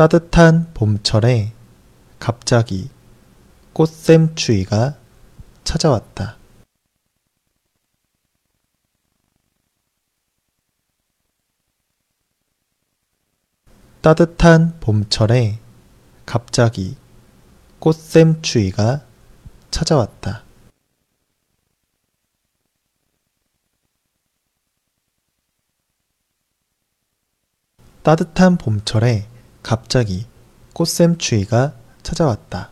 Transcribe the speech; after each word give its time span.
따뜻한 0.00 0.72
봄철에 0.72 1.52
갑자기 2.18 2.88
꽃샘추위가 3.74 4.96
찾아왔다. 5.62 6.38
따뜻한 14.00 14.80
봄철에 14.80 15.58
갑자기 16.24 16.96
꽃샘추위가 17.80 19.04
찾아왔다. 19.70 20.44
따뜻한 28.02 28.56
봄철에 28.56 29.28
갑자기 29.62 30.26
꽃샘추위가 30.74 31.74
찾아왔다. 32.02 32.70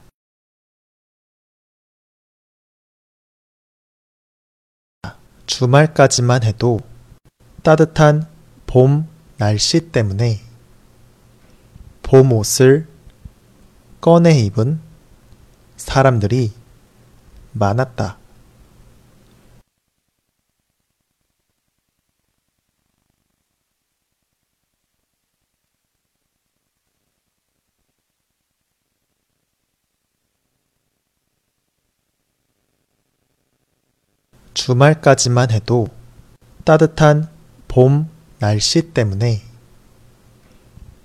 주말까지만 5.46 6.44
해도 6.44 6.80
따뜻한 7.62 8.28
봄 8.66 9.08
날씨 9.38 9.90
때문에 9.90 10.40
봄 12.02 12.32
옷을 12.32 12.86
꺼내 14.00 14.38
입은 14.40 14.80
사람들이 15.76 16.52
많았다. 17.52 18.18
주말까지만 34.58 35.52
해도 35.52 35.86
따뜻한 36.64 37.28
봄 37.68 38.08
날씨 38.40 38.90
때문에 38.92 39.40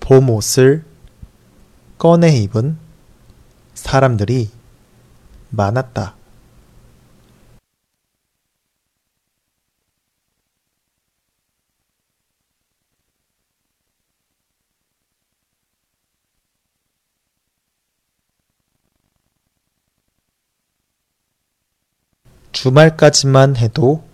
봄 0.00 0.28
옷을 0.28 0.84
꺼내 1.96 2.36
입은 2.36 2.76
사람들이 3.74 4.50
많았다. 5.50 6.16
주말까지만 22.54 23.56
해도 23.56 24.04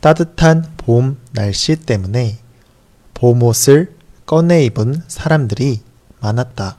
따뜻한 0.00 0.72
봄 0.78 1.18
날씨 1.32 1.76
때문에 1.76 2.38
봄 3.12 3.42
옷을 3.42 3.94
꺼내 4.24 4.64
입은 4.64 5.02
사람들이 5.06 5.82
많았다. 6.18 6.78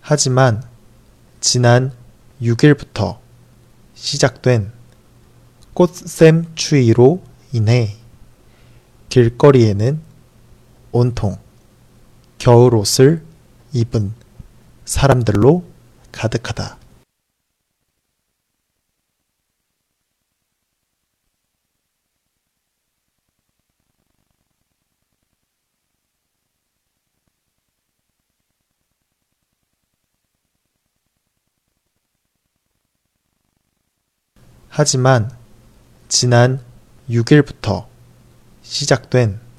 하지만 0.00 0.62
지난 1.40 1.92
6일부터 2.40 3.18
시작된 3.94 4.72
꽃샘 5.74 6.52
추위로 6.54 7.22
인해 7.52 7.96
길거리에는 9.08 10.09
온통 10.92 11.38
겨울 12.38 12.74
옷을 12.74 13.22
입은 13.72 14.12
사람들로 14.84 15.64
가득하다. 16.10 16.78
하지만 34.68 35.30
지난 36.08 36.60
6일부터 37.10 37.86
시작된 38.62 39.49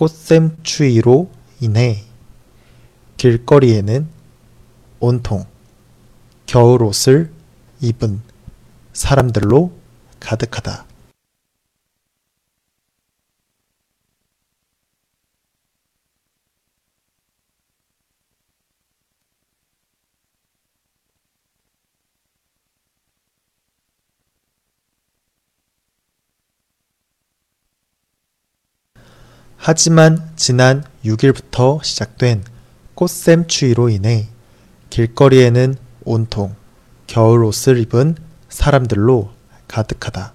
꽃샘 0.00 0.56
추위로 0.62 1.30
인해 1.60 2.04
길거리에는 3.18 4.08
온통 4.98 5.44
겨울 6.46 6.82
옷을 6.84 7.30
입은 7.82 8.22
사람들로 8.94 9.70
가득하다. 10.18 10.86
하지만 29.72 30.32
지난 30.34 30.82
6일부터 31.04 31.80
시작된 31.84 32.42
꽃샘 32.96 33.46
추위로 33.46 33.88
인해 33.88 34.26
길거리에는 34.90 35.76
온통 36.04 36.56
겨울 37.06 37.44
옷을 37.44 37.78
입은 37.78 38.16
사람들로 38.48 39.30
가득하다. 39.68 40.32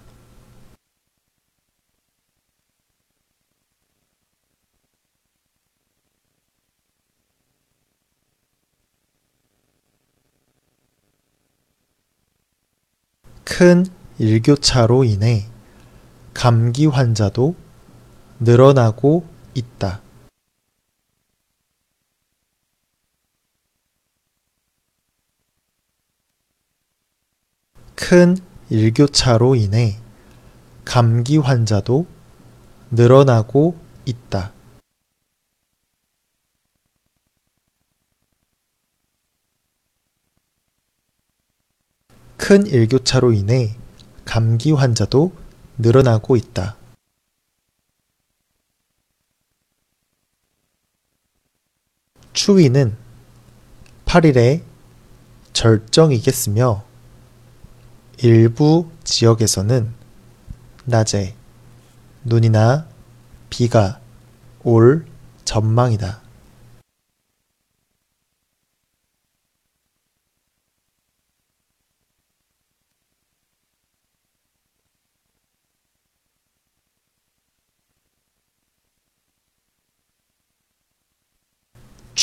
큰 13.43 13.85
일교차로 14.17 15.03
인해 15.03 15.45
감기 16.33 16.85
환자도 16.85 17.64
늘어나고 18.39 19.25
있다. 19.53 20.01
큰 27.95 28.37
일교차로 28.69 29.55
인해 29.55 29.97
감기 30.83 31.37
환자도 31.37 32.05
늘어나고 32.91 33.77
있다. 34.05 34.53
큰 42.37 42.67
일교차로 42.67 43.33
인해 43.33 43.75
감기 44.25 44.71
환자도 44.71 45.31
늘어나고 45.77 46.35
있다. 46.35 46.77
추위는 52.35 52.95
8일에 54.05 54.61
절정이겠으며 55.53 56.83
일부 58.17 58.89
지역에서는 59.03 59.93
낮에 60.83 61.33
눈이나 62.25 62.85
비가 63.49 63.99
올 64.63 65.05
전망이다. 65.45 66.24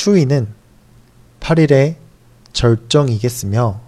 추위는 0.02 0.52
8일에 1.38 1.94
절정이겠으며 2.52 3.80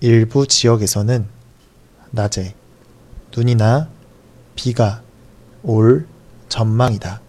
일부 0.00 0.46
지역에서는 0.46 1.28
낮에 2.10 2.54
눈이나 3.36 3.90
비가 4.54 5.02
올 5.62 6.08
전망이다. 6.48 7.20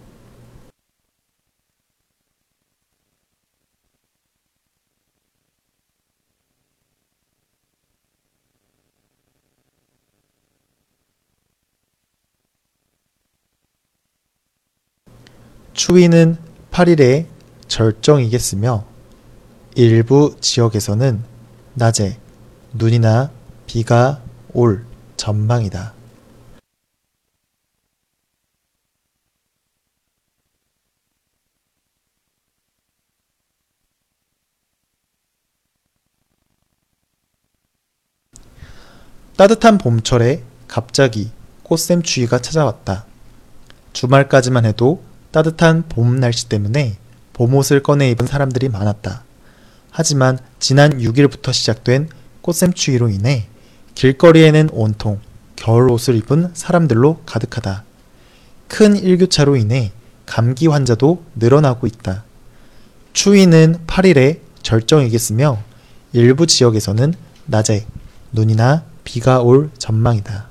추위는 15.73 16.38
8일에 16.71 17.30
절정이겠으며 17.71 18.85
일부 19.75 20.35
지역에서는 20.41 21.23
낮에 21.73 22.19
눈이나 22.73 23.31
비가 23.65 24.21
올 24.51 24.85
전망이다. 25.15 25.94
따뜻한 39.38 39.77
봄철에 39.77 40.44
갑자기 40.67 41.31
꽃샘추위가 41.63 42.39
찾아왔다. 42.39 43.06
주말까지만 43.94 44.65
해도 44.65 45.01
따뜻한 45.31 45.88
봄 45.88 46.19
날씨 46.19 46.50
때문에 46.50 47.00
봄옷을 47.41 47.81
꺼내 47.81 48.11
입은 48.11 48.27
사람들이 48.27 48.69
많았다. 48.69 49.23
하지만 49.89 50.38
지난 50.59 50.99
6일부터 50.99 51.51
시작된 51.51 52.09
꽃샘추위로 52.41 53.09
인해 53.09 53.47
길거리에는 53.95 54.69
온통 54.71 55.19
겨울 55.55 55.89
옷을 55.89 56.15
입은 56.17 56.51
사람들로 56.53 57.23
가득하다. 57.25 57.83
큰 58.67 58.95
일교차로 58.95 59.55
인해 59.55 59.91
감기 60.27 60.67
환자도 60.67 61.23
늘어나고 61.35 61.88
있다. 61.88 62.23
추위는 63.13 63.85
8일에 63.88 64.39
절정이겠으며 64.61 65.63
일부 66.13 66.45
지역에서는 66.45 67.15
낮에 67.47 67.88
눈이나 68.33 68.83
비가 69.03 69.41
올 69.41 69.71
전망이다. 69.79 70.50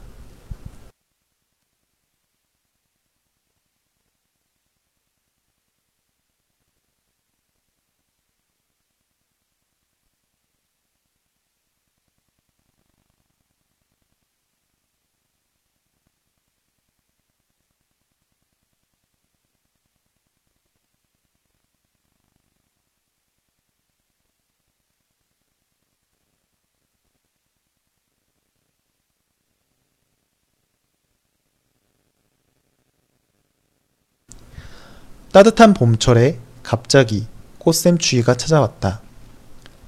따뜻한 35.32 35.74
봄철에 35.74 36.38
갑자기 36.64 37.26
꽃샘추위가 37.58 38.34
찾아왔다. 38.34 39.00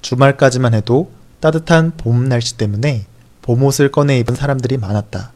주말까지만 0.01 0.73
해도 0.73 1.11
따뜻한 1.41 1.91
봄 1.97 2.29
날씨 2.29 2.55
때문에 2.55 3.05
봄옷을 3.41 3.91
꺼내 3.91 4.19
입은 4.19 4.35
사람들이 4.35 4.77
많았다. 4.77 5.33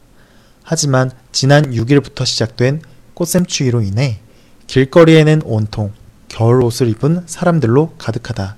하지만 0.63 1.11
지난 1.33 1.71
6일부터 1.73 2.25
시작된 2.25 2.81
꽃샘추위로 3.15 3.81
인해 3.81 4.19
길거리에는 4.67 5.41
온통 5.43 5.91
겨울 6.29 6.63
옷을 6.63 6.87
입은 6.87 7.23
사람들로 7.25 7.95
가득하다. 7.97 8.55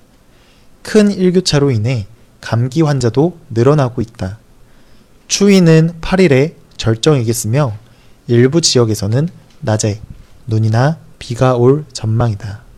큰 0.84 1.12
일교차로 1.12 1.72
인해 1.72 2.06
감기 2.42 2.84
환자도 2.84 3.40
늘어나고 3.50 4.02
있다. 4.02 4.38
추위는 5.28 6.00
8일에 6.00 6.56
절정이겠으며 6.78 7.76
일부 8.28 8.62
지역에서는 8.62 9.30
낮에 9.62 10.00
눈이나 10.48 11.09
비가 11.20 11.56
올 11.56 11.86
전망이다. 11.94 12.69